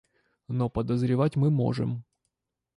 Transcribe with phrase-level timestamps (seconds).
[0.47, 2.03] Но подозревать мы можем.